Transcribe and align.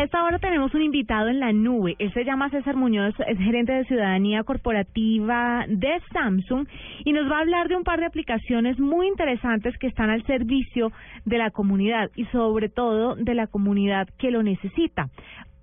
Esta 0.00 0.24
hora 0.24 0.38
tenemos 0.38 0.72
un 0.72 0.80
invitado 0.80 1.28
en 1.28 1.40
la 1.40 1.52
nube. 1.52 1.94
Él 1.98 2.10
se 2.14 2.24
llama 2.24 2.48
César 2.48 2.74
Muñoz, 2.74 3.14
es 3.26 3.36
gerente 3.36 3.72
de 3.72 3.84
ciudadanía 3.84 4.44
corporativa 4.44 5.66
de 5.68 6.00
Samsung 6.14 6.66
y 7.04 7.12
nos 7.12 7.30
va 7.30 7.36
a 7.36 7.40
hablar 7.40 7.68
de 7.68 7.76
un 7.76 7.84
par 7.84 8.00
de 8.00 8.06
aplicaciones 8.06 8.78
muy 8.78 9.08
interesantes 9.08 9.76
que 9.76 9.88
están 9.88 10.08
al 10.08 10.24
servicio 10.24 10.90
de 11.26 11.36
la 11.36 11.50
comunidad 11.50 12.10
y 12.16 12.24
sobre 12.26 12.70
todo 12.70 13.14
de 13.14 13.34
la 13.34 13.46
comunidad 13.46 14.08
que 14.18 14.30
lo 14.30 14.42
necesita. 14.42 15.10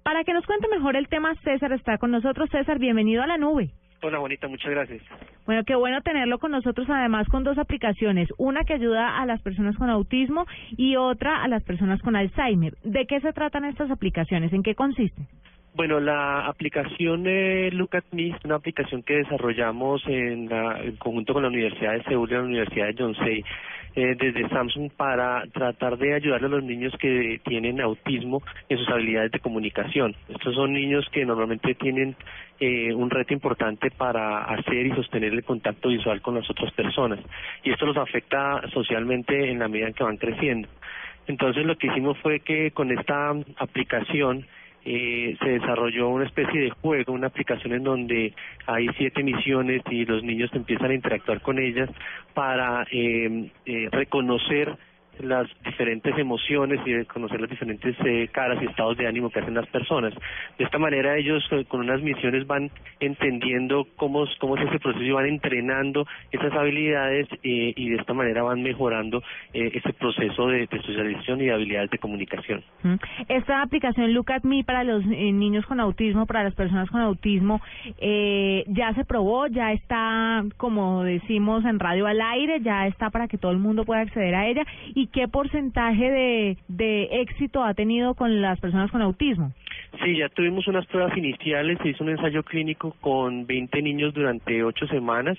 Para 0.03 0.23
que 0.23 0.33
nos 0.33 0.45
cuente 0.45 0.67
mejor 0.67 0.95
el 0.97 1.07
tema, 1.07 1.33
César 1.43 1.73
está 1.73 1.97
con 1.97 2.11
nosotros. 2.11 2.47
César, 2.51 2.77
bienvenido 2.77 3.23
a 3.23 3.27
la 3.27 3.39
nube. 3.39 3.71
Hola, 4.01 4.19
bonita, 4.19 4.47
muchas 4.47 4.69
gracias. 4.69 5.01
Bueno, 5.45 5.63
qué 5.65 5.75
bueno 5.75 6.01
tenerlo 6.01 6.37
con 6.37 6.51
nosotros, 6.51 6.87
además 6.89 7.27
con 7.29 7.43
dos 7.43 7.57
aplicaciones, 7.57 8.29
una 8.37 8.63
que 8.63 8.73
ayuda 8.73 9.19
a 9.19 9.25
las 9.25 9.41
personas 9.41 9.75
con 9.75 9.89
autismo 9.89 10.45
y 10.77 10.97
otra 10.97 11.43
a 11.43 11.47
las 11.47 11.63
personas 11.63 11.99
con 12.01 12.15
Alzheimer. 12.15 12.75
¿De 12.83 13.07
qué 13.07 13.19
se 13.21 13.33
tratan 13.33 13.65
estas 13.65 13.89
aplicaciones? 13.89 14.53
¿En 14.53 14.61
qué 14.61 14.75
consisten? 14.75 15.27
Bueno, 15.77 15.99
la 15.99 16.47
aplicación 16.47 17.25
eh, 17.27 17.69
Look 17.71 17.97
at 17.97 18.05
Me 18.11 18.29
es 18.29 18.43
una 18.43 18.55
aplicación 18.55 19.03
que 19.03 19.17
desarrollamos 19.17 20.01
en, 20.07 20.49
conjunto 20.97 21.33
con 21.33 21.43
la 21.43 21.49
Universidad 21.49 21.93
de 21.93 22.03
Seúl 22.05 22.31
y 22.31 22.33
la 22.33 22.41
Universidad 22.41 22.87
de 22.87 22.95
Yonsei 22.95 23.43
eh, 23.95 24.15
desde 24.19 24.49
Samsung 24.49 24.89
para 24.97 25.43
tratar 25.53 25.99
de 25.99 26.15
ayudar 26.15 26.43
a 26.43 26.47
los 26.47 26.63
niños 26.63 26.95
que 26.99 27.39
tienen 27.45 27.79
autismo 27.79 28.41
en 28.67 28.79
sus 28.79 28.89
habilidades 28.89 29.31
de 29.33 29.39
comunicación. 29.39 30.15
Estos 30.27 30.55
son 30.55 30.73
niños 30.73 31.05
que 31.11 31.23
normalmente 31.27 31.75
tienen 31.75 32.15
eh, 32.59 32.91
un 32.91 33.11
reto 33.11 33.35
importante 33.35 33.91
para 33.91 34.45
hacer 34.45 34.87
y 34.87 34.95
sostener 34.95 35.31
el 35.31 35.43
contacto 35.43 35.89
visual 35.89 36.23
con 36.23 36.33
las 36.33 36.49
otras 36.49 36.73
personas 36.73 37.19
y 37.63 37.69
esto 37.69 37.85
los 37.85 37.97
afecta 37.97 38.63
socialmente 38.73 39.51
en 39.51 39.59
la 39.59 39.67
medida 39.67 39.89
en 39.89 39.93
que 39.93 40.03
van 40.03 40.17
creciendo. 40.17 40.69
Entonces 41.27 41.67
lo 41.67 41.77
que 41.77 41.85
hicimos 41.85 42.17
fue 42.23 42.39
que 42.39 42.71
con 42.71 42.89
esta 42.91 43.29
aplicación 43.57 44.47
eh, 44.85 45.35
se 45.39 45.49
desarrolló 45.49 46.09
una 46.09 46.25
especie 46.25 46.61
de 46.61 46.69
juego, 46.69 47.13
una 47.13 47.27
aplicación 47.27 47.73
en 47.73 47.83
donde 47.83 48.33
hay 48.65 48.87
siete 48.97 49.23
misiones 49.23 49.81
y 49.89 50.05
los 50.05 50.23
niños 50.23 50.49
empiezan 50.53 50.91
a 50.91 50.93
interactuar 50.93 51.41
con 51.41 51.59
ellas 51.59 51.89
para 52.33 52.85
eh, 52.91 53.51
eh, 53.65 53.89
reconocer 53.91 54.77
las 55.21 55.47
diferentes 55.63 56.17
emociones 56.17 56.79
y 56.85 56.93
de 56.93 57.05
conocer 57.05 57.39
las 57.39 57.49
diferentes 57.49 57.95
eh, 58.05 58.29
caras 58.31 58.61
y 58.61 58.65
estados 58.65 58.97
de 58.97 59.07
ánimo 59.07 59.29
que 59.29 59.39
hacen 59.39 59.53
las 59.53 59.67
personas. 59.67 60.13
De 60.57 60.65
esta 60.65 60.77
manera 60.77 61.17
ellos 61.17 61.43
eh, 61.51 61.65
con 61.65 61.81
unas 61.81 62.01
misiones 62.01 62.45
van 62.47 62.71
entendiendo 62.99 63.87
cómo, 63.95 64.25
cómo 64.39 64.57
es 64.57 64.67
ese 64.67 64.79
proceso 64.79 65.03
y 65.03 65.11
van 65.11 65.27
entrenando 65.27 66.05
esas 66.31 66.53
habilidades 66.53 67.27
eh, 67.43 67.73
y 67.75 67.89
de 67.89 67.95
esta 67.97 68.13
manera 68.13 68.43
van 68.43 68.61
mejorando 68.61 69.23
ese 69.53 69.93
proceso 69.93 70.47
de, 70.47 70.67
socialización 70.67 71.41
y 71.41 71.45
de 71.45 71.53
habilidades 71.53 71.89
de 71.89 71.97
comunicación. 71.97 72.63
Esta 73.27 73.61
aplicación 73.61 74.13
Look 74.13 74.31
at 74.31 74.43
Me 74.43 74.63
para 74.63 74.83
los 74.83 75.05
niños 75.05 75.65
con 75.65 75.79
autismo, 75.79 76.25
para 76.25 76.43
las 76.43 76.53
personas 76.53 76.89
con 76.89 77.01
autismo, 77.01 77.61
ya 77.99 78.93
se 78.93 79.05
probó, 79.05 79.47
ya 79.47 79.71
está, 79.71 80.43
como 80.57 81.03
decimos 81.03 81.65
en 81.65 81.79
radio 81.79 82.07
al 82.07 82.21
aire, 82.21 82.61
ya 82.61 82.87
está 82.87 83.09
para 83.09 83.27
que 83.27 83.37
todo 83.37 83.51
el 83.51 83.57
mundo 83.57 83.85
pueda 83.85 84.01
acceder 84.01 84.35
a 84.35 84.47
ella 84.47 84.63
y 84.93 85.06
qué 85.11 85.27
porcentaje 85.27 86.09
de, 86.11 86.57
de 86.67 87.21
éxito 87.21 87.63
ha 87.63 87.73
tenido 87.73 88.15
con 88.15 88.41
las 88.41 88.59
personas 88.59 88.91
con 88.91 89.01
autismo? 89.01 89.51
Sí, 90.03 90.17
ya 90.17 90.29
tuvimos 90.29 90.67
unas 90.67 90.85
pruebas 90.87 91.17
iniciales, 91.17 91.79
se 91.81 91.89
hizo 91.89 92.03
un 92.03 92.11
ensayo 92.11 92.43
clínico 92.43 92.95
con 93.01 93.47
20 93.47 93.81
niños 93.81 94.13
durante 94.13 94.63
ocho 94.63 94.85
semanas 94.87 95.37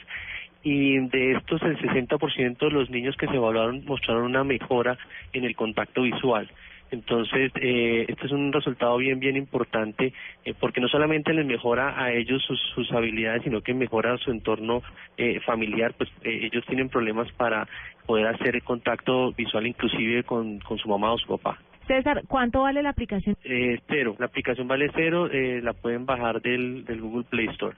y 0.63 0.99
de 0.99 1.33
estos 1.33 1.63
el 1.63 1.79
60% 1.79 2.59
de 2.59 2.71
los 2.71 2.91
niños 2.91 3.17
que 3.17 3.27
se 3.29 3.37
evaluaron 3.37 3.85
mostraron 3.85 4.25
una 4.25 4.45
mejora 4.45 4.99
en 5.33 5.45
el 5.45 5.55
contacto 5.55 6.03
visual. 6.03 6.49
Entonces, 6.91 7.53
eh, 7.61 8.07
este 8.09 8.27
es 8.27 8.33
un 8.33 8.53
resultado 8.53 8.97
bien, 8.97 9.21
bien 9.21 9.37
importante 9.37 10.13
eh, 10.45 10.55
porque 10.59 10.81
no 10.81 10.89
solamente 10.89 11.35
les 11.35 11.45
mejora 11.45 12.03
a 12.03 12.13
ellos 12.13 12.43
sus, 12.45 12.61
sus 12.75 12.91
habilidades, 12.93 13.43
sino 13.43 13.61
que 13.61 13.75
mejora 13.75 14.17
su 14.19 14.31
entorno 14.31 14.83
eh, 15.17 15.41
familiar, 15.41 15.95
pues 15.97 16.11
eh, 16.23 16.49
ellos 16.51 16.65
tienen 16.67 16.89
problemas 16.89 17.31
para 17.33 17.69
poder 18.07 18.27
hacer 18.29 18.57
el 18.57 18.63
contacto 18.63 19.33
visual 19.33 19.67
inclusive 19.67 20.23
con, 20.25 20.61
con 20.61 20.79
su 20.79 20.89
mamá 20.89 21.13
o 21.13 21.19
su 21.19 21.27
papá. 21.27 21.59
César, 21.87 22.23
¿cuánto 22.29 22.63
vale 22.63 22.83
la 22.83 22.91
aplicación? 22.91 23.35
Eh, 23.45 23.81
cero, 23.89 24.15
la 24.19 24.27
aplicación 24.27 24.69
vale 24.69 24.91
cero, 24.95 25.29
eh, 25.33 25.61
la 25.63 25.73
pueden 25.73 26.05
bajar 26.05 26.41
del, 26.43 26.85
del 26.85 27.01
Google 27.01 27.25
Play 27.29 27.47
Store. 27.49 27.75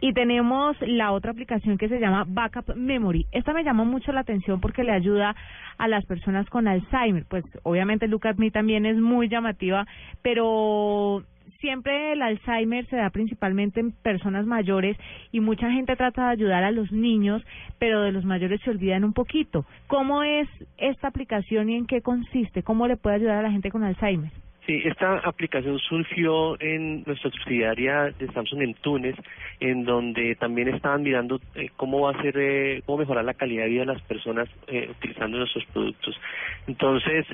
Y 0.00 0.12
tenemos 0.12 0.76
la 0.80 1.12
otra 1.12 1.30
aplicación 1.30 1.78
que 1.78 1.88
se 1.88 2.00
llama 2.00 2.24
Backup 2.26 2.74
Memory. 2.74 3.26
Esta 3.30 3.52
me 3.52 3.62
llama 3.62 3.84
mucho 3.84 4.12
la 4.12 4.20
atención 4.20 4.60
porque 4.60 4.82
le 4.82 4.92
ayuda 4.92 5.36
a 5.76 5.88
las 5.88 6.04
personas 6.04 6.48
con 6.50 6.66
Alzheimer. 6.66 7.24
Pues 7.28 7.44
obviamente 7.62 8.08
Look 8.08 8.26
Me 8.36 8.50
también 8.50 8.86
es 8.86 8.96
muy 8.96 9.28
llamativa, 9.28 9.86
pero 10.22 11.22
siempre 11.60 12.12
el 12.12 12.22
Alzheimer 12.22 12.86
se 12.86 12.96
da 12.96 13.10
principalmente 13.10 13.80
en 13.80 13.92
personas 13.92 14.46
mayores 14.46 14.96
y 15.32 15.40
mucha 15.40 15.70
gente 15.70 15.96
trata 15.96 16.26
de 16.26 16.32
ayudar 16.32 16.64
a 16.64 16.72
los 16.72 16.90
niños, 16.90 17.42
pero 17.78 18.02
de 18.02 18.12
los 18.12 18.24
mayores 18.24 18.60
se 18.62 18.70
olvidan 18.70 19.04
un 19.04 19.12
poquito. 19.12 19.64
¿Cómo 19.86 20.22
es 20.22 20.48
esta 20.76 21.08
aplicación 21.08 21.70
y 21.70 21.76
en 21.76 21.86
qué 21.86 22.02
consiste? 22.02 22.62
¿Cómo 22.62 22.86
le 22.86 22.96
puede 22.96 23.16
ayudar 23.16 23.38
a 23.38 23.42
la 23.42 23.50
gente 23.50 23.70
con 23.70 23.84
Alzheimer? 23.84 24.30
Sí, 24.68 24.82
esta 24.84 25.20
aplicación 25.20 25.78
surgió 25.78 26.60
en 26.60 27.02
nuestra 27.06 27.30
subsidiaria 27.30 28.12
de 28.18 28.30
Samsung 28.34 28.60
en 28.60 28.74
Túnez, 28.74 29.16
en 29.60 29.86
donde 29.86 30.34
también 30.34 30.68
estaban 30.68 31.02
mirando 31.02 31.40
eh, 31.54 31.70
cómo 31.74 32.02
va 32.02 32.10
a 32.10 32.20
ser, 32.20 32.36
eh, 32.36 32.82
cómo 32.84 32.98
mejorar 32.98 33.24
la 33.24 33.32
calidad 33.32 33.62
de 33.62 33.70
vida 33.70 33.80
de 33.80 33.94
las 33.94 34.02
personas 34.02 34.46
eh, 34.66 34.88
utilizando 34.90 35.38
nuestros 35.38 35.64
productos. 35.72 36.20
Entonces, 36.66 37.24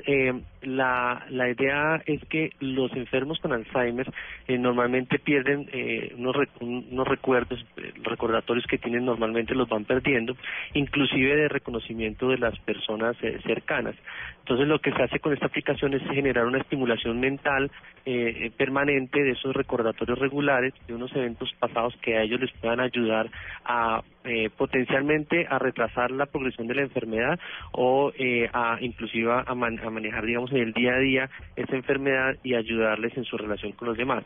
la, 0.62 1.26
la 1.28 1.50
idea 1.50 2.00
es 2.06 2.24
que 2.26 2.52
los 2.60 2.92
enfermos 2.92 3.40
con 3.40 3.52
Alzheimer 3.52 4.08
normalmente 4.46 5.18
pierden 5.18 5.68
unos, 6.16 6.36
unos 6.60 7.08
recuerdos, 7.08 7.66
recordatorios 8.04 8.64
que 8.68 8.78
tienen 8.78 9.04
normalmente 9.04 9.56
los 9.56 9.68
van 9.68 9.84
perdiendo, 9.84 10.36
inclusive 10.74 11.34
de 11.34 11.48
reconocimiento 11.48 12.28
de 12.28 12.38
las 12.38 12.56
personas 12.60 13.16
cercanas. 13.44 13.96
Entonces, 14.38 14.68
lo 14.68 14.78
que 14.78 14.92
se 14.92 15.02
hace 15.02 15.18
con 15.18 15.32
esta 15.32 15.46
aplicación 15.46 15.94
es 15.94 16.02
generar 16.12 16.46
una 16.46 16.58
estimulación 16.58 17.23
mental 17.24 17.70
eh, 18.06 18.50
permanente 18.58 19.22
de 19.22 19.30
esos 19.30 19.54
recordatorios 19.54 20.18
regulares 20.18 20.74
de 20.86 20.94
unos 20.94 21.10
eventos 21.16 21.50
pasados 21.58 21.96
que 22.02 22.18
a 22.18 22.22
ellos 22.22 22.38
les 22.38 22.52
puedan 22.52 22.80
ayudar 22.80 23.30
a 23.64 24.02
eh, 24.24 24.50
potencialmente 24.54 25.46
a 25.48 25.58
retrasar 25.58 26.10
la 26.10 26.26
progresión 26.26 26.66
de 26.66 26.74
la 26.74 26.82
enfermedad 26.82 27.38
o 27.72 28.12
eh, 28.18 28.50
a 28.52 28.76
inclusive 28.82 29.32
a, 29.32 29.54
manejar 29.54 30.26
digamos 30.26 30.52
en 30.52 30.58
el 30.58 30.72
día 30.74 30.96
a 30.96 30.98
día 30.98 31.30
esa 31.56 31.76
enfermedad 31.76 32.36
y 32.42 32.54
ayudarles 32.54 33.16
en 33.16 33.24
su 33.24 33.38
relación 33.38 33.72
con 33.72 33.88
los 33.88 33.96
demás. 33.96 34.22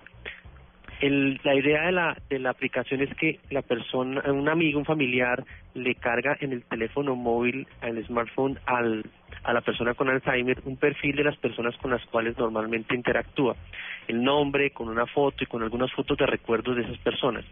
El, 1.00 1.38
la 1.44 1.54
idea 1.54 1.82
de 1.82 1.92
la, 1.92 2.16
de 2.28 2.40
la 2.40 2.50
aplicación 2.50 3.00
es 3.02 3.14
que 3.14 3.38
la 3.50 3.62
persona, 3.62 4.20
un 4.32 4.48
amigo, 4.48 4.80
un 4.80 4.84
familiar, 4.84 5.44
le 5.74 5.94
carga 5.94 6.36
en 6.40 6.52
el 6.52 6.64
teléfono 6.64 7.14
móvil, 7.14 7.68
al 7.80 8.04
smartphone, 8.04 8.58
al 8.66 9.04
a 9.48 9.52
la 9.54 9.62
persona 9.62 9.94
con 9.94 10.10
Alzheimer 10.10 10.58
un 10.66 10.76
perfil 10.76 11.16
de 11.16 11.24
las 11.24 11.36
personas 11.38 11.74
con 11.78 11.90
las 11.90 12.04
cuales 12.04 12.36
normalmente 12.36 12.94
interactúa, 12.94 13.56
el 14.06 14.22
nombre, 14.22 14.72
con 14.72 14.90
una 14.90 15.06
foto 15.06 15.42
y 15.42 15.46
con 15.46 15.62
algunas 15.62 15.90
fotos 15.92 16.18
de 16.18 16.26
recuerdos 16.26 16.76
de 16.76 16.82
esas 16.82 16.98
personas. 16.98 17.46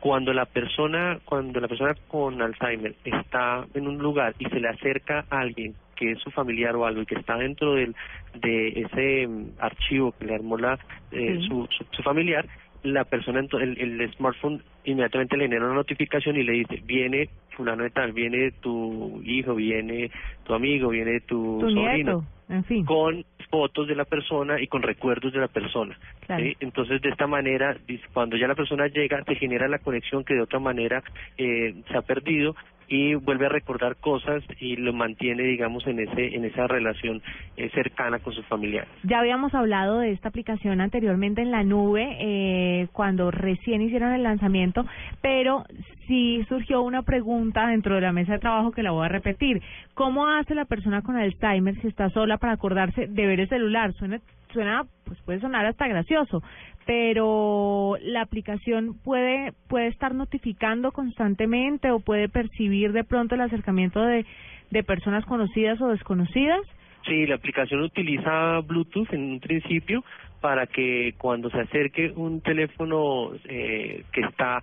Cuando 0.00 0.32
la 0.32 0.46
persona, 0.46 1.18
cuando 1.22 1.60
la 1.60 1.68
persona 1.68 1.94
con 2.08 2.40
Alzheimer 2.40 2.94
está 3.04 3.66
en 3.74 3.86
un 3.86 3.98
lugar 3.98 4.34
y 4.38 4.46
se 4.46 4.58
le 4.58 4.68
acerca 4.68 5.26
a 5.28 5.40
alguien 5.40 5.74
que 5.96 6.12
es 6.12 6.18
su 6.20 6.30
familiar 6.30 6.76
o 6.76 6.86
algo 6.86 7.02
y 7.02 7.06
que 7.06 7.16
está 7.16 7.36
dentro 7.36 7.74
del, 7.74 7.94
de 8.36 8.68
ese 8.68 9.26
mm, 9.28 9.50
archivo 9.58 10.12
que 10.12 10.24
le 10.24 10.36
armó 10.36 10.56
la, 10.56 10.78
eh, 11.12 11.40
su, 11.46 11.68
su 11.90 12.02
familiar, 12.02 12.46
la 12.84 13.04
persona, 13.04 13.40
el, 13.40 13.78
el 13.78 14.12
smartphone 14.12 14.62
inmediatamente 14.84 15.36
le 15.36 15.44
genera 15.44 15.64
una 15.64 15.74
notificación 15.74 16.36
y 16.36 16.44
le 16.44 16.52
dice, 16.52 16.82
viene 16.84 17.28
fulano 17.56 17.82
de 17.82 17.90
tal, 17.90 18.12
viene 18.12 18.52
tu 18.60 19.22
hijo, 19.24 19.54
viene 19.54 20.10
tu 20.44 20.54
amigo, 20.54 20.90
viene 20.90 21.20
tu, 21.20 21.60
sobrino, 21.60 22.24
en 22.48 22.64
fin. 22.64 22.84
con 22.84 23.24
fotos 23.50 23.86
de 23.86 23.94
la 23.94 24.04
persona 24.04 24.60
y 24.60 24.66
con 24.66 24.82
recuerdos 24.82 25.32
de 25.32 25.40
la 25.40 25.48
persona. 25.48 25.96
Entonces, 26.28 27.00
de 27.00 27.08
esta 27.08 27.26
manera, 27.26 27.76
cuando 28.12 28.36
ya 28.36 28.48
la 28.48 28.54
persona 28.54 28.86
llega, 28.88 29.22
se 29.24 29.36
genera 29.36 29.68
la 29.68 29.78
conexión 29.78 30.24
que 30.24 30.34
de 30.34 30.42
otra 30.42 30.58
manera 30.58 31.02
eh, 31.38 31.74
se 31.88 31.96
ha 31.96 32.02
perdido 32.02 32.54
y 32.88 33.14
vuelve 33.14 33.46
a 33.46 33.48
recordar 33.48 33.96
cosas 33.96 34.42
y 34.60 34.76
lo 34.76 34.92
mantiene, 34.92 35.42
digamos, 35.42 35.86
en 35.86 36.00
ese 36.00 36.34
en 36.34 36.44
esa 36.44 36.66
relación 36.66 37.22
eh, 37.56 37.70
cercana 37.70 38.18
con 38.18 38.32
sus 38.32 38.44
familiares. 38.46 38.90
Ya 39.02 39.20
habíamos 39.20 39.54
hablado 39.54 39.98
de 39.98 40.12
esta 40.12 40.28
aplicación 40.28 40.80
anteriormente 40.80 41.42
en 41.42 41.50
la 41.50 41.62
nube 41.64 42.16
eh, 42.20 42.88
cuando 42.92 43.30
recién 43.30 43.82
hicieron 43.82 44.12
el 44.12 44.22
lanzamiento, 44.22 44.86
pero 45.20 45.64
sí 46.06 46.44
surgió 46.48 46.82
una 46.82 47.02
pregunta 47.02 47.66
dentro 47.66 47.94
de 47.94 48.02
la 48.02 48.12
mesa 48.12 48.34
de 48.34 48.38
trabajo 48.38 48.72
que 48.72 48.82
la 48.82 48.90
voy 48.90 49.06
a 49.06 49.08
repetir. 49.08 49.62
¿Cómo 49.94 50.28
hace 50.28 50.54
la 50.54 50.64
persona 50.64 51.02
con 51.02 51.16
Alzheimer 51.16 51.80
si 51.80 51.88
está 51.88 52.10
sola 52.10 52.38
para 52.38 52.54
acordarse 52.54 53.06
de 53.06 53.26
ver 53.26 53.40
el 53.40 53.48
celular? 53.48 53.92
Suena, 53.94 54.20
suena 54.54 54.84
pues 55.04 55.20
puede 55.22 55.40
sonar 55.40 55.66
hasta 55.66 55.86
gracioso, 55.86 56.42
pero 56.86 57.96
la 58.00 58.22
aplicación 58.22 58.94
puede 59.04 59.52
puede 59.68 59.88
estar 59.88 60.14
notificando 60.14 60.92
constantemente 60.92 61.90
o 61.90 62.00
puede 62.00 62.30
percibir 62.30 62.92
de 62.92 63.04
pronto 63.04 63.34
el 63.34 63.42
acercamiento 63.42 64.00
de, 64.02 64.24
de 64.70 64.82
personas 64.82 65.26
conocidas 65.26 65.80
o 65.82 65.88
desconocidas. 65.88 66.60
Sí, 67.06 67.26
la 67.26 67.34
aplicación 67.34 67.82
utiliza 67.82 68.60
Bluetooth 68.60 69.12
en 69.12 69.32
un 69.32 69.40
principio 69.40 70.02
para 70.40 70.66
que 70.66 71.14
cuando 71.18 71.50
se 71.50 71.60
acerque 71.60 72.12
un 72.16 72.40
teléfono 72.40 73.32
eh, 73.44 74.04
que 74.10 74.22
está 74.22 74.62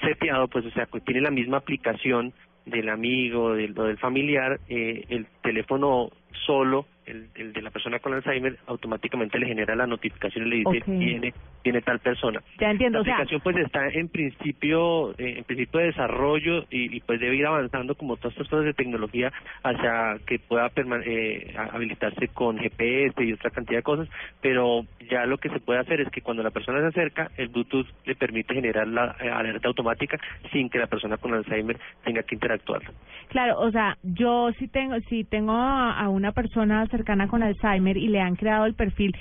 seteado, 0.00 0.48
pues 0.48 0.66
o 0.66 0.70
sea, 0.70 0.86
que 0.86 1.00
tiene 1.00 1.20
la 1.20 1.30
misma 1.30 1.58
aplicación 1.58 2.32
del 2.66 2.88
amigo 2.88 3.54
del, 3.54 3.78
o 3.78 3.84
del 3.84 3.98
familiar, 3.98 4.58
eh, 4.68 5.04
el 5.08 5.26
teléfono 5.42 6.10
solo 6.46 6.86
el, 7.06 7.28
el 7.34 7.52
de 7.52 7.62
la 7.62 7.70
persona 7.70 7.98
con 7.98 8.14
Alzheimer 8.14 8.58
automáticamente 8.66 9.38
le 9.38 9.46
genera 9.46 9.74
la 9.74 9.86
notificación 9.86 10.46
y 10.46 10.50
le 10.50 10.56
dice 10.56 10.80
tiene 10.84 11.34
tiene 11.62 11.80
tal 11.80 11.98
persona. 11.98 12.42
Ya 12.60 12.70
entiendo. 12.70 13.02
La 13.02 13.14
aplicación 13.14 13.40
pues 13.42 13.56
está 13.56 13.88
en 13.88 14.08
principio 14.08 15.12
eh, 15.18 15.38
en 15.38 15.44
principio 15.44 15.80
de 15.80 15.86
desarrollo 15.86 16.64
y, 16.70 16.94
y, 16.94 17.00
pues 17.00 17.20
debe 17.20 17.36
ir 17.36 17.46
avanzando 17.46 17.94
como 17.94 18.16
todas 18.16 18.32
estas 18.32 18.48
cosas 18.48 18.66
de 18.66 18.74
tecnología 18.74 19.32
hacia 19.62 20.18
que 20.26 20.38
pueda 20.38 20.70
eh, 20.76 21.54
habilitarse 21.72 22.28
con 22.28 22.58
GPS 22.58 23.24
y 23.24 23.32
otra 23.32 23.50
cantidad 23.50 23.78
de 23.78 23.82
cosas, 23.82 24.08
pero 24.40 24.84
ya 25.10 25.24
lo 25.26 25.38
que 25.38 25.48
se 25.48 25.60
puede 25.60 25.80
hacer 25.80 26.00
es 26.00 26.10
que 26.10 26.20
cuando 26.20 26.42
la 26.42 26.50
persona 26.50 26.80
se 26.80 26.86
acerca 26.88 27.30
el 27.36 27.48
Bluetooth 27.48 27.86
le 28.04 28.14
permite 28.14 28.54
generar 28.54 28.86
la 28.86 29.16
eh, 29.20 29.30
alerta 29.30 29.68
automática 29.68 30.18
sin 30.52 30.68
que 30.68 30.78
la 30.78 30.86
persona 30.86 31.16
con 31.16 31.32
Alzheimer 31.32 31.78
tenga 32.04 32.22
que 32.22 32.34
interactuar. 32.34 32.82
Claro, 33.28 33.58
o 33.60 33.70
sea, 33.70 33.96
yo 34.02 34.52
si 34.58 34.68
tengo 34.68 35.00
si 35.08 35.24
tengo 35.24 35.52
a 35.52 36.08
una 36.08 36.32
persona 36.32 36.86
cercana 36.96 37.28
con 37.28 37.42
Alzheimer 37.42 37.96
y 37.96 38.08
le 38.08 38.20
han 38.20 38.36
creado 38.36 38.66
el 38.66 38.74
perfil, 38.74 39.16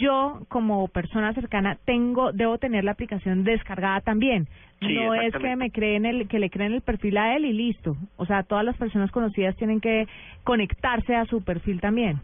yo 0.00 0.42
como 0.48 0.88
persona 0.88 1.32
cercana 1.34 1.78
tengo 1.84 2.32
debo 2.32 2.58
tener 2.58 2.84
la 2.84 2.92
aplicación 2.92 3.44
descargada 3.44 4.00
también. 4.00 4.48
no 4.80 5.14
es 5.14 5.32
que 5.34 5.56
me 5.56 5.70
creen 5.70 6.06
el 6.06 6.28
que 6.28 6.38
le 6.38 6.50
creen 6.50 6.72
el 6.72 6.82
perfil 6.82 7.16
a 7.18 7.36
él 7.36 7.44
y 7.44 7.52
listo. 7.52 7.96
O 8.16 8.26
sea, 8.26 8.42
todas 8.42 8.64
las 8.64 8.76
personas 8.76 9.10
conocidas 9.10 9.56
tienen 9.56 9.80
que 9.80 10.06
conectarse 10.44 11.14
a 11.14 11.24
su 11.26 11.44
perfil 11.44 11.80
también. 11.80 12.20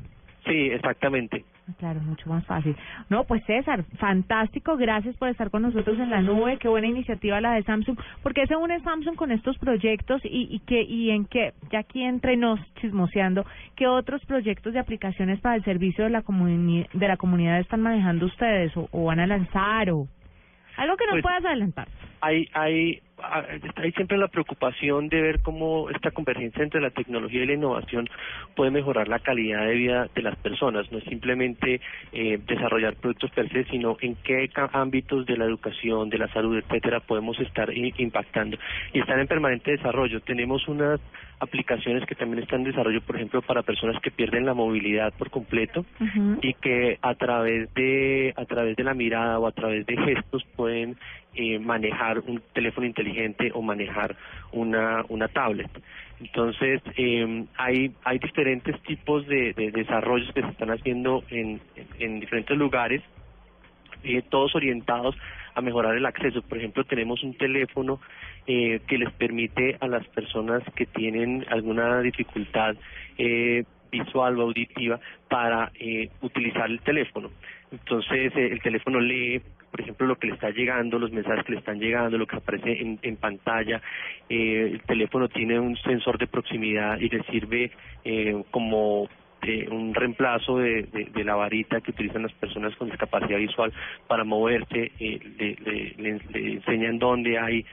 Sí, 0.46 0.70
exactamente. 0.70 1.44
Claro, 1.76 2.00
mucho 2.00 2.28
más 2.30 2.44
fácil. 2.46 2.74
No, 3.10 3.24
pues 3.24 3.44
César, 3.44 3.84
fantástico, 3.98 4.76
gracias 4.76 5.16
por 5.16 5.28
estar 5.28 5.50
con 5.50 5.62
nosotros 5.62 5.98
en 5.98 6.10
la 6.10 6.22
nube, 6.22 6.56
qué 6.58 6.68
buena 6.68 6.86
iniciativa 6.86 7.40
la 7.40 7.54
de 7.54 7.62
Samsung, 7.62 7.98
porque 8.22 8.46
se 8.46 8.56
une 8.56 8.80
Samsung 8.80 9.16
con 9.16 9.32
estos 9.32 9.58
proyectos 9.58 10.22
y, 10.24 10.48
y 10.50 10.60
que 10.60 10.82
y 10.82 11.10
en 11.10 11.26
que 11.26 11.52
ya 11.70 11.80
aquí 11.80 12.02
entre 12.02 12.36
nos 12.36 12.58
chismoseando, 12.76 13.44
qué 13.76 13.86
otros 13.86 14.24
proyectos 14.24 14.72
de 14.72 14.80
aplicaciones 14.80 15.40
para 15.40 15.56
el 15.56 15.64
servicio 15.64 16.04
de 16.04 16.10
la 16.10 16.22
comunidad 16.22 16.88
de 16.92 17.08
la 17.08 17.16
comunidad 17.16 17.60
están 17.60 17.82
manejando 17.82 18.26
ustedes 18.26 18.74
o, 18.76 18.88
o 18.90 19.04
van 19.04 19.20
a 19.20 19.26
lanzar 19.26 19.90
o 19.90 20.08
algo 20.76 20.96
que 20.96 21.04
nos 21.04 21.14
pues, 21.14 21.22
puedas 21.22 21.44
adelantar. 21.44 21.88
Hay 22.20 22.48
hay 22.54 23.02
hay 23.76 23.92
siempre 23.92 24.18
la 24.18 24.28
preocupación 24.28 25.08
de 25.08 25.20
ver 25.20 25.40
cómo 25.40 25.90
esta 25.90 26.10
convergencia 26.10 26.62
entre 26.62 26.80
la 26.80 26.90
tecnología 26.90 27.42
y 27.42 27.46
la 27.46 27.54
innovación 27.54 28.08
puede 28.54 28.70
mejorar 28.70 29.08
la 29.08 29.18
calidad 29.18 29.66
de 29.66 29.74
vida 29.74 30.08
de 30.14 30.22
las 30.22 30.36
personas. 30.36 30.90
No 30.90 30.98
es 30.98 31.04
simplemente 31.04 31.80
eh, 32.12 32.38
desarrollar 32.46 32.94
productos 32.96 33.30
per 33.30 33.48
se, 33.50 33.64
sino 33.64 33.96
en 34.00 34.16
qué 34.16 34.48
ámbitos 34.72 35.26
de 35.26 35.36
la 35.36 35.44
educación, 35.44 36.10
de 36.10 36.18
la 36.18 36.28
salud, 36.28 36.56
etcétera, 36.56 37.00
podemos 37.00 37.38
estar 37.40 37.72
impactando. 37.72 38.58
Y 38.92 39.00
están 39.00 39.20
en 39.20 39.26
permanente 39.26 39.72
desarrollo. 39.72 40.20
Tenemos 40.20 40.66
unas 40.68 41.00
aplicaciones 41.40 42.04
que 42.06 42.14
también 42.14 42.42
están 42.42 42.60
en 42.60 42.70
desarrollo, 42.72 43.00
por 43.02 43.16
ejemplo, 43.16 43.42
para 43.42 43.62
personas 43.62 44.00
que 44.02 44.10
pierden 44.10 44.46
la 44.46 44.54
movilidad 44.54 45.12
por 45.16 45.30
completo 45.30 45.84
y 46.42 46.54
que 46.54 46.98
a 47.00 47.14
través 47.14 47.72
de 47.74 48.34
a 48.36 48.44
través 48.44 48.76
de 48.76 48.84
la 48.84 48.94
mirada 48.94 49.38
o 49.38 49.46
a 49.46 49.52
través 49.52 49.86
de 49.86 49.96
gestos 49.96 50.44
pueden 50.56 50.96
eh, 51.34 51.58
manejar 51.58 52.20
un 52.20 52.42
teléfono 52.52 52.86
inteligente 52.86 53.50
o 53.54 53.62
manejar 53.62 54.16
una, 54.52 55.04
una 55.08 55.28
tablet. 55.28 55.70
Entonces, 56.20 56.82
eh, 56.96 57.44
hay, 57.56 57.92
hay 58.04 58.18
diferentes 58.18 58.80
tipos 58.82 59.26
de, 59.26 59.52
de 59.52 59.70
desarrollos 59.70 60.32
que 60.32 60.42
se 60.42 60.48
están 60.48 60.70
haciendo 60.70 61.22
en, 61.30 61.60
en 61.98 62.20
diferentes 62.20 62.56
lugares, 62.56 63.02
eh, 64.02 64.22
todos 64.28 64.54
orientados 64.54 65.16
a 65.54 65.60
mejorar 65.60 65.96
el 65.96 66.06
acceso. 66.06 66.42
Por 66.42 66.58
ejemplo, 66.58 66.84
tenemos 66.84 67.22
un 67.22 67.34
teléfono 67.34 68.00
eh, 68.46 68.80
que 68.86 68.98
les 68.98 69.12
permite 69.12 69.76
a 69.80 69.88
las 69.88 70.06
personas 70.08 70.62
que 70.74 70.86
tienen 70.86 71.44
alguna 71.50 72.00
dificultad 72.00 72.76
eh, 73.16 73.64
visual 73.90 74.38
o 74.38 74.42
auditiva 74.42 75.00
para 75.28 75.70
eh, 75.74 76.10
utilizar 76.20 76.70
el 76.70 76.80
teléfono. 76.80 77.30
Entonces, 77.72 78.32
eh, 78.36 78.48
el 78.52 78.60
teléfono 78.62 79.00
lee 79.00 79.40
por 79.70 79.80
ejemplo, 79.80 80.06
lo 80.06 80.16
que 80.16 80.28
le 80.28 80.34
está 80.34 80.50
llegando, 80.50 80.98
los 80.98 81.12
mensajes 81.12 81.44
que 81.44 81.52
le 81.52 81.58
están 81.58 81.78
llegando, 81.78 82.18
lo 82.18 82.26
que 82.26 82.36
aparece 82.36 82.80
en, 82.80 82.98
en 83.02 83.16
pantalla. 83.16 83.80
Eh, 84.28 84.70
el 84.72 84.82
teléfono 84.82 85.28
tiene 85.28 85.58
un 85.58 85.76
sensor 85.76 86.18
de 86.18 86.26
proximidad 86.26 86.98
y 86.98 87.08
le 87.08 87.22
sirve 87.24 87.70
eh, 88.04 88.42
como 88.50 89.08
eh, 89.42 89.68
un 89.70 89.94
reemplazo 89.94 90.58
de, 90.58 90.88
la 91.24 91.36
varita 91.36 91.80
que 91.80 91.92
utilizan 91.92 92.22
las 92.22 92.32
personas 92.32 92.74
con 92.74 92.88
discapacidad 92.88 93.38
visual 93.38 93.72
para 94.08 94.24
moverse, 94.24 94.90
eh, 94.98 95.20
le, 95.38 95.54
le, 95.54 96.20
le, 96.28 96.54
enseñan 96.54 96.98
dónde 96.98 97.38
hay 97.38 97.64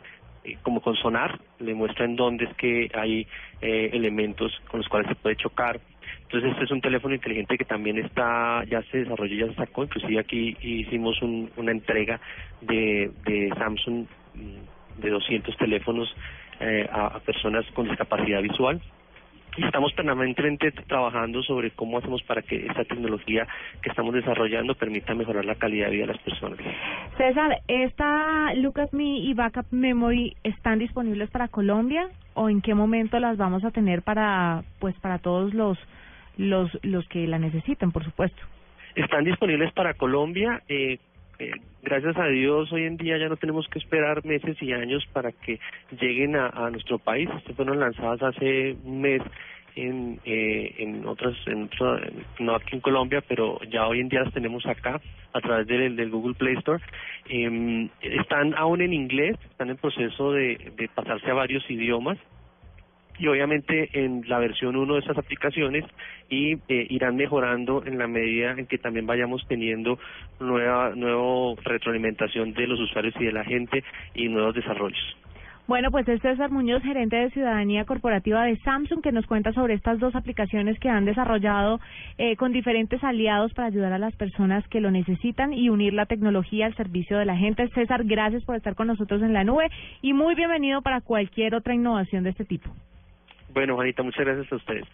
eh, 0.43 0.57
como 0.61 0.79
con 0.79 0.95
sonar, 0.95 1.39
le 1.57 1.73
muestran 1.73 2.15
dónde 2.15 2.45
es 2.45 2.55
que 2.55 2.91
hay 2.93 3.27
elementos 3.61 4.51
con 4.69 4.81
los 4.81 4.87
cuales 4.87 5.07
se 5.07 5.15
puede 5.15 5.37
chocar. 5.37 5.79
Entonces 6.25 6.51
este 6.51 6.65
es 6.65 6.71
un 6.71 6.81
teléfono 6.81 7.13
inteligente 7.13 7.57
que 7.57 7.65
también 7.65 7.99
está, 7.99 8.63
ya 8.65 8.81
se 8.91 8.99
desarrolló, 8.99 9.45
ya 9.45 9.51
se 9.51 9.55
sacó, 9.55 9.83
inclusive 9.83 10.19
aquí 10.19 10.57
hicimos 10.59 11.21
un, 11.21 11.51
una 11.55 11.71
entrega 11.71 12.19
de, 12.61 13.11
de 13.25 13.49
Samsung 13.57 14.05
mm, 14.33 15.01
de 15.01 15.09
200 15.09 15.55
teléfonos 15.57 16.13
eh, 16.59 16.87
a, 16.91 17.19
personas 17.19 17.65
con 17.73 17.87
discapacidad 17.87 18.41
visual. 18.41 18.81
Y 19.57 19.63
estamos 19.63 19.93
permanentemente 19.93 20.71
trabajando 20.71 21.41
sobre 21.43 21.71
cómo 21.71 21.99
hacemos 21.99 22.21
para 22.23 22.41
que 22.41 22.65
esta 22.65 22.83
tecnología 22.83 23.47
que 23.81 23.89
estamos 23.89 24.13
desarrollando 24.13 24.75
permita 24.75 25.13
mejorar 25.13 25.45
la 25.45 25.55
calidad 25.55 25.85
de 25.85 25.93
vida 25.93 26.07
de 26.07 26.13
las 26.13 26.21
personas. 26.21 26.59
César, 27.17 27.61
¿esta 27.69 28.53
Look 28.55 28.81
at 28.81 28.91
Me 28.91 29.19
y 29.19 29.33
Backup 29.33 29.67
Memory 29.71 30.35
están 30.43 30.79
disponibles 30.79 31.29
para 31.29 31.47
Colombia 31.47 32.09
o 32.33 32.49
en 32.49 32.61
qué 32.61 32.73
momento 32.73 33.17
las 33.19 33.37
vamos 33.37 33.63
a 33.63 33.71
tener 33.71 34.01
para 34.01 34.63
pues 34.79 34.93
para 34.99 35.19
todos 35.19 35.53
los 35.53 35.77
los 36.37 36.71
los 36.83 37.07
que 37.07 37.27
la 37.27 37.39
necesiten, 37.39 37.91
por 37.91 38.03
supuesto? 38.03 38.41
Están 38.95 39.23
disponibles 39.25 39.71
para 39.73 39.93
Colombia. 39.93 40.61
Eh, 40.69 40.99
eh, 41.37 41.51
gracias 41.83 42.15
a 42.17 42.27
Dios 42.27 42.71
hoy 42.71 42.83
en 42.83 42.95
día 42.95 43.17
ya 43.17 43.27
no 43.27 43.35
tenemos 43.35 43.67
que 43.67 43.79
esperar 43.79 44.23
meses 44.25 44.55
y 44.61 44.71
años 44.71 45.05
para 45.11 45.31
que 45.31 45.59
lleguen 45.99 46.35
a, 46.35 46.69
nuestro 46.69 46.97
país. 46.97 47.29
Estas 47.37 47.55
fueron 47.55 47.79
lanzadas 47.79 48.21
hace 48.23 48.77
un 48.83 49.01
mes 49.01 49.21
en, 49.75 50.19
eh, 50.23 50.75
en 50.77 51.05
otras, 51.05 51.35
en 51.47 51.69
no 52.39 52.55
aquí 52.55 52.75
en 52.75 52.81
Colombia, 52.81 53.21
pero 53.27 53.59
ya 53.69 53.85
hoy 53.87 53.99
en 53.99 54.07
día 54.07 54.23
las 54.23 54.33
tenemos 54.33 54.65
acá 54.65 55.01
a 55.33 55.41
través 55.41 55.67
del, 55.67 55.97
del 55.97 56.09
Google 56.09 56.35
Play 56.35 56.55
Store. 56.55 56.81
Eh, 57.27 57.89
están 58.01 58.53
aún 58.55 58.81
en 58.81 58.93
inglés, 58.93 59.37
están 59.51 59.69
en 59.69 59.77
proceso 59.77 60.31
de, 60.31 60.71
de 60.77 60.87
pasarse 60.87 61.29
a 61.29 61.33
varios 61.33 61.69
idiomas 61.69 62.17
y 63.17 63.27
obviamente 63.27 63.89
en 63.93 64.23
la 64.27 64.39
versión 64.39 64.75
1 64.75 64.93
de 64.93 64.99
estas 64.99 65.17
aplicaciones 65.17 65.85
y 66.29 66.53
eh, 66.67 66.87
irán 66.89 67.15
mejorando 67.15 67.83
en 67.85 67.97
la 67.97 68.07
medida 68.07 68.51
en 68.51 68.65
que 68.65 68.77
también 68.77 69.05
vayamos 69.05 69.45
teniendo 69.47 69.99
nueva 70.39 70.93
nueva 70.95 71.55
retroalimentación 71.63 72.53
de 72.53 72.67
los 72.67 72.79
usuarios 72.79 73.13
y 73.19 73.25
de 73.25 73.31
la 73.31 73.43
gente 73.43 73.83
y 74.13 74.27
nuevos 74.27 74.55
desarrollos. 74.55 75.15
Bueno, 75.67 75.89
pues 75.89 76.07
es 76.07 76.21
César 76.21 76.51
Muñoz, 76.51 76.83
gerente 76.83 77.15
de 77.15 77.31
Ciudadanía 77.31 77.85
Corporativa 77.85 78.43
de 78.43 78.55
Samsung, 78.57 79.01
que 79.01 79.11
nos 79.11 79.25
cuenta 79.25 79.51
sobre 79.51 79.73
estas 79.73 79.99
dos 79.99 80.13
aplicaciones 80.13 80.77
que 80.77 80.89
han 80.89 81.05
desarrollado 81.05 81.79
eh, 82.19 82.35
con 82.35 82.51
diferentes 82.51 83.03
aliados 83.03 83.51
para 83.55 83.69
ayudar 83.69 83.91
a 83.91 83.97
las 83.97 84.15
personas 84.15 84.67
que 84.67 84.79
lo 84.79 84.91
necesitan 84.91 85.53
y 85.53 85.69
unir 85.69 85.93
la 85.93 86.05
tecnología 86.05 86.67
al 86.67 86.75
servicio 86.75 87.17
de 87.17 87.25
la 87.25 87.35
gente. 87.35 87.67
César, 87.69 88.03
gracias 88.03 88.43
por 88.43 88.55
estar 88.55 88.75
con 88.75 88.85
nosotros 88.85 89.23
en 89.23 89.33
la 89.33 89.43
nube 89.43 89.71
y 90.03 90.13
muy 90.13 90.35
bienvenido 90.35 90.83
para 90.83 91.01
cualquier 91.01 91.55
otra 91.55 91.73
innovación 91.73 92.23
de 92.23 92.29
este 92.29 92.45
tipo. 92.45 92.69
Bueno, 93.55 93.75
Juanita, 93.75 94.03
muchas 94.03 94.25
gracias 94.25 94.51
a 94.51 94.57
ustedes. 94.57 94.85